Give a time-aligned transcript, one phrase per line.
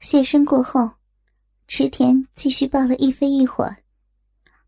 [0.00, 0.92] 谢身过后，
[1.68, 3.76] 池田继续抱了一飞一会儿。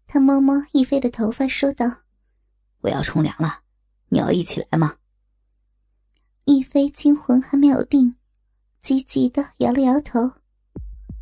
[0.07, 1.91] 他摸摸一飞的头发，说道
[2.83, 3.61] ：“我要冲凉了，
[4.11, 4.97] 你要一起来吗？”
[6.45, 8.15] 一飞惊魂还没有定，
[8.83, 10.31] 急急的摇了摇头。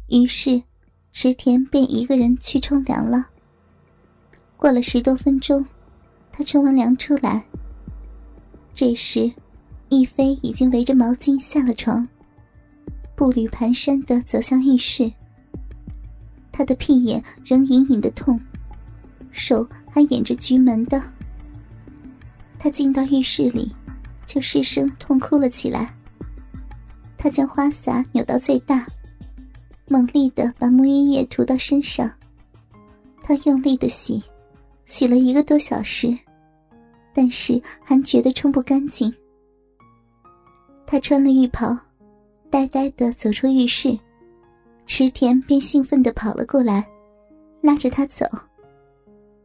[0.08, 0.60] 于是，
[1.12, 3.28] 池田便一个人去冲凉了。
[4.56, 5.64] 过了十多分钟，
[6.32, 7.44] 他冲完凉出来。
[8.74, 9.32] 这时，
[9.88, 12.06] 一飞已经围着毛巾下了床，
[13.20, 15.12] 步履蹒跚的走向浴室。
[16.50, 18.40] 他的屁眼仍隐隐的痛，
[19.30, 20.98] 手还掩着菊门的。
[22.58, 23.76] 他进到浴室里，
[24.24, 25.94] 就失声痛哭了起来。
[27.18, 28.86] 他将花洒扭到最大。
[29.86, 32.10] 猛力的把沐浴液涂到身上，
[33.22, 34.22] 他用力的洗，
[34.86, 36.16] 洗了一个多小时，
[37.12, 39.12] 但是还觉得冲不干净。
[40.86, 41.76] 他穿了浴袍，
[42.50, 43.98] 呆呆的走出浴室，
[44.86, 46.86] 池田便兴奋的跑了过来，
[47.60, 48.26] 拉着他走。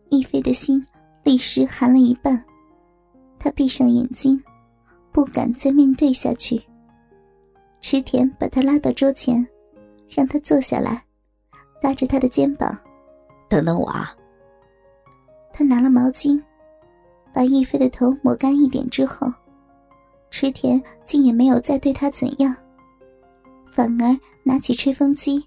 [0.09, 0.85] 一飞的心
[1.23, 2.43] 立时寒了一半，
[3.39, 4.41] 他闭上眼睛，
[5.11, 6.61] 不敢再面对下去。
[7.81, 9.45] 池田把他拉到桌前。
[10.07, 11.03] 让他坐下来，
[11.81, 12.77] 搭着他的肩膀，
[13.49, 14.15] 等等我啊。
[15.51, 16.39] 他拿了毛巾，
[17.33, 19.27] 把逸飞的头抹干一点之后，
[20.29, 22.55] 池田竟也没有再对他怎样，
[23.75, 25.45] 反而拿起吹风机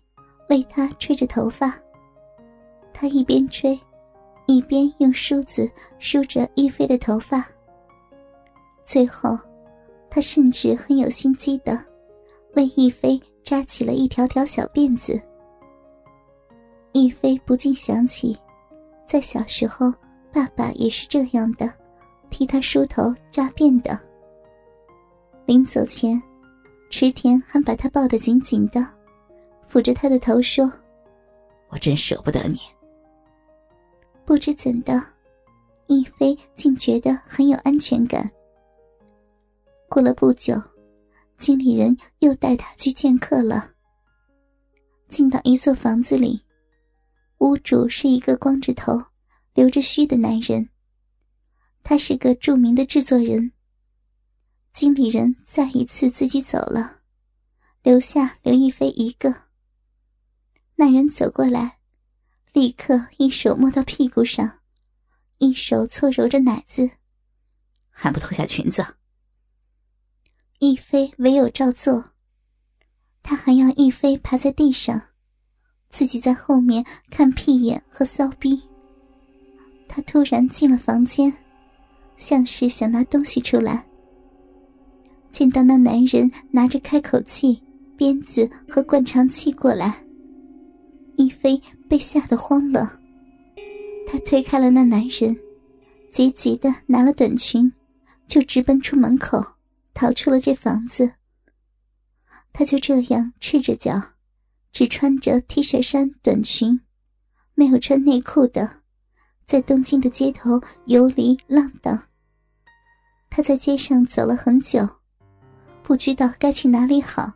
[0.50, 1.74] 为他吹着头发。
[2.92, 3.78] 他一边吹，
[4.46, 7.44] 一边用梳子梳着逸飞的头发。
[8.84, 9.38] 最后，
[10.10, 11.82] 他甚至很有心机的
[12.54, 13.20] 为逸飞。
[13.44, 15.18] 扎起了一条条小辫子，
[16.92, 18.36] 逸飞不禁想起，
[19.08, 19.90] 在小时候，
[20.30, 21.72] 爸爸也是这样的，
[22.28, 23.98] 替他梳头扎辫的。
[25.46, 26.22] 临走前，
[26.90, 28.84] 池田还把他抱得紧紧的，
[29.70, 30.70] 抚着他的头说
[31.68, 32.58] ：“我真舍不得你。”
[34.24, 35.02] 不知怎的，
[35.86, 38.30] 一飞竟觉得很有安全感。
[39.88, 40.54] 过了不久。
[41.38, 43.70] 经理人又带他去见客了。
[45.08, 46.42] 进到一座房子里，
[47.38, 49.00] 屋主是一个光着头、
[49.54, 50.68] 留着须的男人。
[51.84, 53.52] 他是个著名的制作人。
[54.78, 57.00] 经理人再一次自己走了，
[57.82, 59.34] 留下刘亦菲一个。
[60.76, 61.80] 那人走过来，
[62.52, 64.60] 立刻一手摸到屁股上，
[65.38, 66.88] 一手搓揉着奶子，
[67.90, 68.86] 还不脱下裙子？
[70.60, 72.12] 亦菲唯有照做，
[73.20, 75.08] 他还要亦飞趴在地上，
[75.90, 78.62] 自己在后面看屁眼和骚逼。
[79.88, 81.36] 他突然进了房间，
[82.16, 83.87] 像是想拿东西出来，
[85.30, 87.62] 见到那男人拿着开口器、
[87.96, 90.04] 鞭子和灌肠器过来，
[91.16, 92.98] 一飞被吓得慌了。
[94.06, 95.36] 他推开了那男人，
[96.12, 97.72] 急急的拿了短裙，
[98.26, 99.44] 就直奔出门口。
[99.94, 101.14] 逃出了这房子，
[102.52, 104.00] 他就这样赤着脚，
[104.70, 106.78] 只穿着 T 恤衫、短裙，
[107.56, 108.82] 没有穿内裤的，
[109.44, 112.00] 在东京的街头游离浪荡。
[113.28, 114.88] 他在街上走了很久，
[115.88, 117.32] 不知道该去哪里好。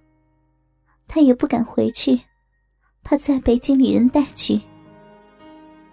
[1.09, 2.21] 他也不敢回去，
[3.03, 4.61] 怕再被经理人带去。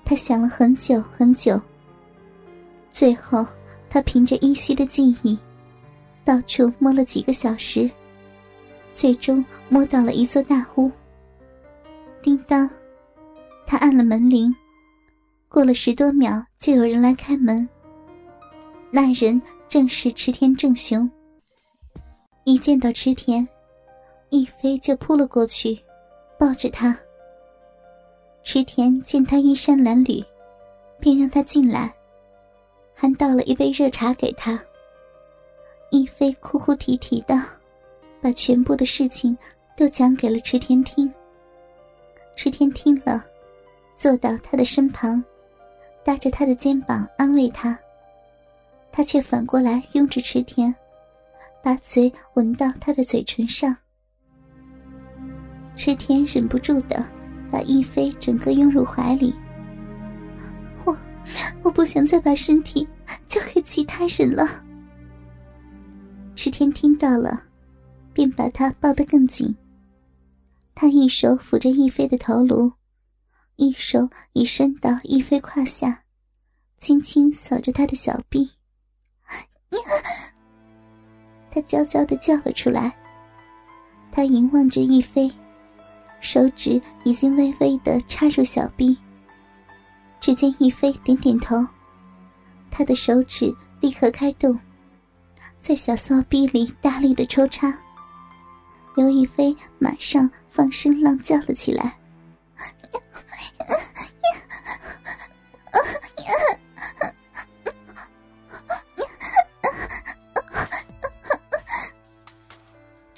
[0.03, 1.57] 他想了很久很久，
[2.91, 3.47] 最后
[3.89, 5.39] 他凭着依稀的记忆。
[6.25, 7.89] 到处摸了几个小时，
[8.93, 10.91] 最终摸到了一座大屋。
[12.21, 12.69] 叮当，
[13.65, 14.53] 他按了门铃，
[15.47, 17.67] 过了十多秒，就有人来开门。
[18.91, 21.09] 那人正是池田正雄。
[22.49, 23.47] 一见到池田，
[24.29, 25.79] 一飞就扑了过去，
[26.35, 26.99] 抱着他。
[28.41, 30.25] 池田见他衣衫褴褛，
[30.99, 31.93] 便让他进来，
[32.95, 34.59] 还倒了一杯热茶给他。
[35.91, 37.39] 一飞哭哭啼啼的，
[38.19, 39.37] 把全部的事情
[39.77, 41.13] 都讲给了池田听。
[42.35, 43.23] 池田听了，
[43.95, 45.23] 坐到他的身旁，
[46.03, 47.77] 搭着他的肩膀安慰他。
[48.91, 50.75] 他却反过来拥着池田，
[51.69, 53.77] 把嘴吻到他的嘴唇上。
[55.75, 57.07] 池田忍不住的
[57.51, 59.35] 把一飞整个拥入怀里。
[60.83, 60.97] 我，
[61.61, 62.87] 我不想再把身体
[63.27, 64.65] 交给其他人了。
[66.35, 67.43] 池田听到了，
[68.13, 69.55] 便把他抱得更紧。
[70.73, 72.73] 他一手抚着逸飞的头颅，
[73.57, 76.03] 一手已伸到逸飞胯下，
[76.79, 78.53] 轻轻扫着他的小臂。
[81.51, 82.95] 他娇娇的叫了出来。
[84.11, 85.31] 他凝望着逸飞，
[86.19, 88.97] 手指已经微微的插入小臂。
[90.19, 91.65] 只见一飞点点头，
[92.69, 94.59] 他的手指立刻开动，
[95.61, 97.73] 在小骚逼里大力的抽插。
[98.95, 101.97] 刘亦菲马上放声浪叫了起来。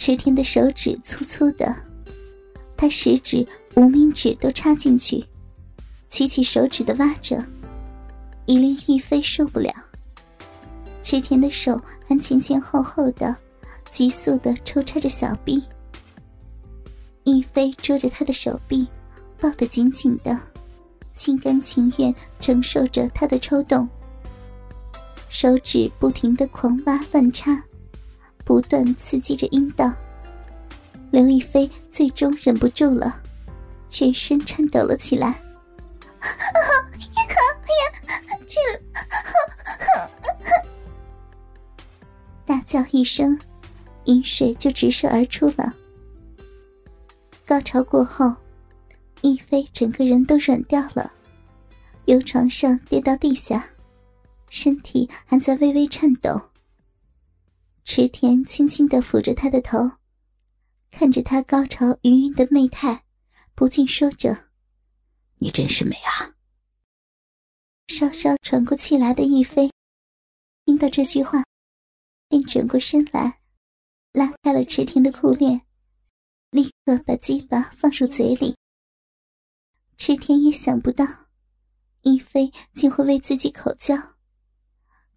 [0.04, 1.76] 池田的手指粗粗的，
[2.76, 5.24] 他食指、无名指都插进去，
[6.10, 7.46] 举起手指的挖着，
[8.48, 9.72] 以令一菲受不了。
[11.04, 13.36] 池田的手还前前后后的，
[13.92, 15.62] 急速的抽插着小臂。
[17.24, 18.88] 一菲捉着他的手臂，
[19.40, 20.36] 抱得紧紧的，
[21.14, 23.88] 心甘情愿承受着他的抽动，
[25.30, 27.64] 手指不停的狂挖乱插。
[28.52, 29.90] 不断刺激着阴道，
[31.10, 33.22] 刘亦菲最终忍不住了，
[33.88, 35.30] 全身颤抖了起来。
[35.30, 35.40] 呀
[42.46, 43.40] 大叫一声，
[44.04, 45.74] 饮水就直射而出了。
[47.46, 48.36] 高潮过后，
[49.22, 51.14] 亦菲整个人都软掉了，
[52.04, 53.66] 由床上跌到地下，
[54.50, 56.51] 身体还在微微颤抖。
[57.84, 59.78] 池田轻轻的抚着她的头，
[60.92, 63.06] 看着她高潮余韵的媚态，
[63.56, 64.50] 不禁说着
[65.40, 66.36] ：“你真是美啊！”
[67.90, 69.70] 稍稍喘过气来的亦菲，
[70.66, 71.44] 听到这句话，
[72.30, 73.42] 便转过身来，
[74.14, 75.62] 拉开了池田的裤链，
[76.52, 78.56] 立刻把鸡巴放入嘴里。
[79.98, 81.06] 池田也想不到，
[82.02, 83.96] 亦菲竟会为自己口交，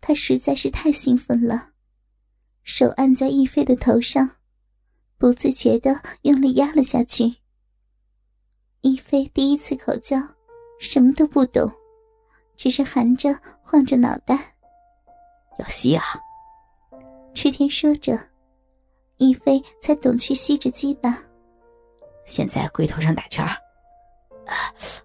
[0.01, 1.74] 他实在是太兴奋了。
[2.65, 4.29] 手按在逸飞的头上，
[5.19, 7.37] 不自觉的用力压了下去。
[8.81, 10.19] 逸飞第一次口交，
[10.81, 11.71] 什么都不懂，
[12.57, 14.55] 只是含着晃着脑袋。
[15.59, 16.03] 要吸啊！
[17.35, 18.19] 池田说着，
[19.19, 21.23] 逸飞才懂去吸着鸡巴。
[22.25, 23.55] 现在龟头上打圈儿，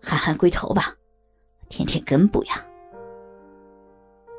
[0.01, 0.95] 含含龟头吧，
[1.67, 2.65] 舔舔根部呀。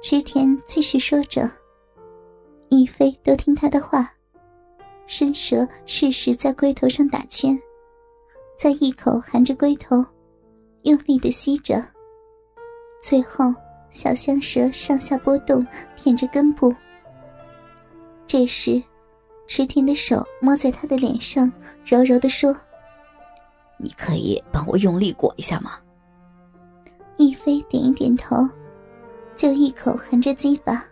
[0.02, 1.59] 池田继续说着。
[2.70, 4.10] 亦菲都听他的话，
[5.06, 7.60] 伸舌适时在龟头上打圈，
[8.56, 10.04] 再一口含着龟头，
[10.82, 11.84] 用力的吸着。
[13.02, 13.52] 最后，
[13.90, 16.72] 小香舌上下波动，舔着根部。
[18.24, 18.80] 这时，
[19.48, 21.52] 池田的手摸在他的脸上，
[21.84, 22.56] 柔柔的说
[23.78, 25.72] ：“你可以帮我用力裹一下吗？”
[27.18, 28.48] 亦菲点一点头，
[29.34, 30.86] 就一口含着鸡巴。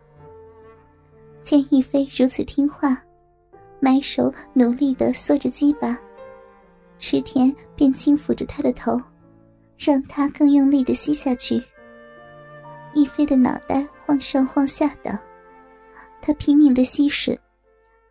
[1.48, 3.02] 见亦菲如此听话，
[3.80, 5.98] 埋手努力的缩着鸡巴，
[6.98, 9.00] 池田便轻抚着他的头，
[9.78, 11.58] 让他更用力的吸下去。
[12.92, 15.18] 亦菲的脑袋晃上晃下的，
[16.20, 17.38] 他拼命的吸吮，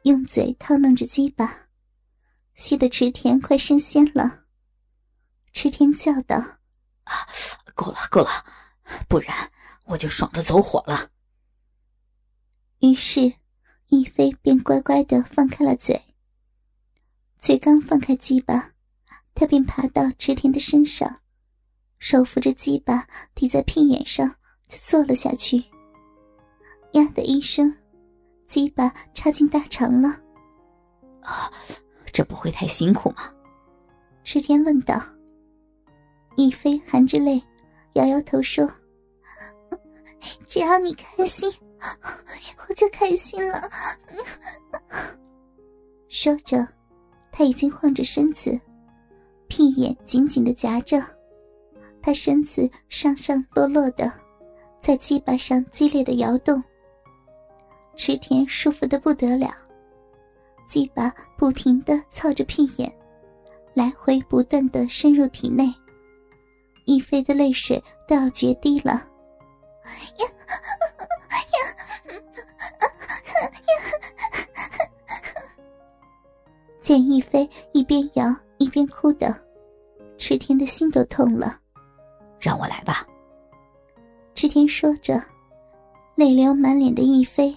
[0.02, 1.56] 用嘴套弄着鸡巴，
[2.56, 4.40] 吸得池田快升仙了。
[5.54, 6.38] 池田叫道
[7.06, 7.14] ：“啊，
[7.76, 8.30] 够了，够了，
[9.08, 9.32] 不然
[9.86, 11.08] 我就爽的走火了。”
[12.80, 13.34] 于是，
[13.88, 16.00] 一菲便乖乖的放开了嘴。
[17.40, 18.72] 嘴刚放开鸡巴，
[19.34, 21.22] 他便爬到池田的身上，
[21.98, 24.30] 手扶着鸡巴抵在屁眼上，
[24.68, 25.58] 就坐了下去。
[26.92, 27.76] 呀的一声，
[28.46, 30.10] 鸡巴插进大肠了。
[31.22, 31.52] 啊，
[32.14, 33.34] 这不会太辛苦吗？
[34.24, 35.02] 池田问道。
[36.36, 37.42] 一菲含着泪，
[37.94, 38.72] 摇摇头说
[40.46, 41.52] ：“只要你开心。”
[42.68, 43.62] 我就开心了。
[46.10, 46.68] 说着，
[47.32, 48.60] 他已经晃着身子，
[49.48, 51.02] 屁眼紧紧的夹着，
[52.02, 54.12] 他身子上上落落的，
[54.82, 56.62] 在鸡巴上激烈的摇动。
[57.96, 59.50] 池田舒服的不得了，
[60.68, 62.92] 鸡巴不停的操着屁眼，
[63.74, 65.74] 来回不断的深入体内，
[66.86, 68.94] 一飞的泪水都要决堤了。
[68.94, 70.28] 呀！
[76.82, 79.36] 见亦飞一边摇一边哭的，
[80.18, 81.60] 池田的心都痛了。
[82.40, 83.06] 让我来吧。
[84.36, 85.22] 池田说着，
[86.16, 87.56] 泪流满脸的亦飞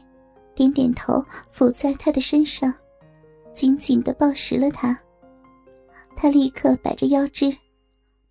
[0.54, 2.72] 点点头，伏在他的身上，
[3.54, 4.98] 紧紧的抱实了他。
[6.16, 7.54] 他立刻摆着腰肢，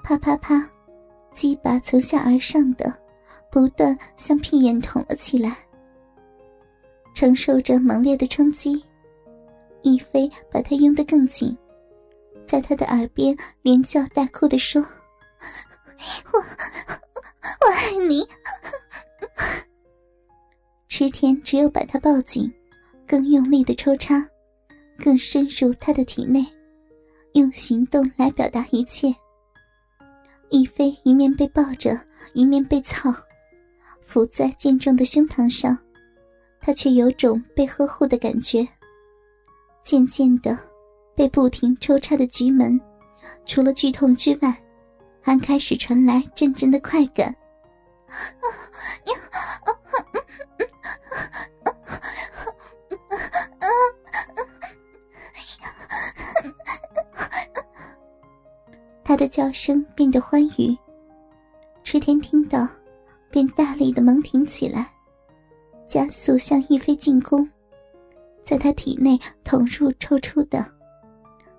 [0.04, 0.68] 啪啪啪，
[1.34, 2.92] 鸡巴从下而上的
[3.52, 5.56] 不断向屁眼捅了起来。
[7.20, 8.82] 承受着猛烈的冲击，
[9.82, 11.54] 一菲把他拥得更紧，
[12.46, 14.82] 在他的耳边连叫带哭的说
[16.32, 18.26] ：“我我爱你。”
[20.88, 22.50] 池田只有把他抱紧，
[23.06, 24.26] 更用力的抽插，
[24.98, 26.48] 更深入他的体内，
[27.34, 29.14] 用行动来表达一切。
[30.50, 32.00] 一飞一面被抱着，
[32.34, 33.14] 一面被操，
[34.06, 35.78] 伏在健壮的胸膛上，
[36.62, 38.68] 他却有种被呵护的感觉。
[39.84, 40.58] 渐渐的，
[41.16, 42.80] 被不停抽插的菊门，
[43.46, 44.56] 除了剧痛之外，
[45.22, 47.36] 还开始传来阵阵的快感。
[59.04, 60.78] 他的叫声变得欢愉，
[61.84, 62.68] 池田听到，
[63.32, 64.94] 便大力的猛挺起来，
[66.00, 67.46] 加速向一飞进攻，
[68.42, 70.66] 在他体内捅入抽出的，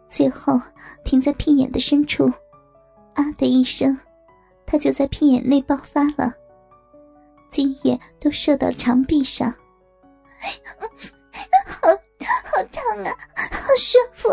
[0.08, 0.58] 最后
[1.04, 2.24] 停在屁眼的深处，
[3.12, 3.94] 啊的一声，
[4.64, 6.32] 他就在屁眼内爆发了，
[7.50, 9.52] 精液都射到长臂上，
[11.66, 13.12] 好好烫啊，
[13.52, 14.30] 好舒服。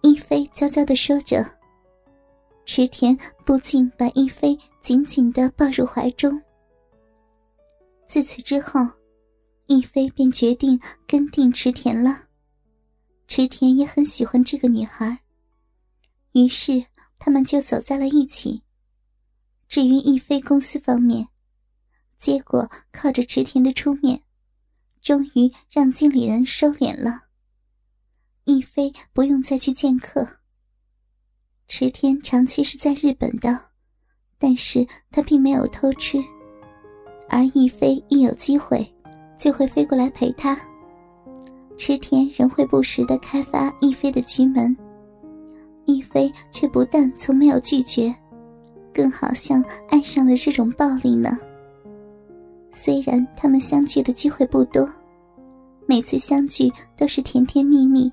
[0.00, 1.46] 一飞娇娇的说着，
[2.64, 3.16] 池田
[3.46, 6.42] 不禁把一飞紧紧的抱入怀中。
[8.12, 8.78] 自此之后，
[9.68, 12.24] 一飞便决定跟定池田了。
[13.26, 15.20] 池田也很喜欢这个女孩，
[16.32, 16.84] 于是
[17.18, 18.64] 他们就走在了一起。
[19.66, 21.26] 至于一飞公司方面，
[22.18, 24.22] 结果靠着池田的出面，
[25.00, 27.28] 终于让经理人收敛了。
[28.44, 30.40] 逸飞不用再去见客。
[31.66, 33.70] 池田长期是在日本的，
[34.38, 36.22] 但是他并没有偷吃，
[37.32, 38.86] 而逸飞一有机会，
[39.38, 40.54] 就会飞过来陪他。
[41.78, 44.76] 池田仍会不时的开发逸飞的局门，
[45.86, 48.14] 逸飞却不但从没有拒绝，
[48.92, 51.38] 更好像爱上了这种暴力呢。
[52.70, 54.86] 虽然他们相聚的机会不多，
[55.86, 58.12] 每次相聚都是甜甜蜜蜜。